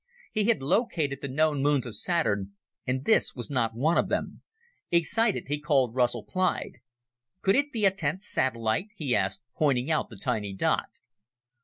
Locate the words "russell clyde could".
5.93-7.55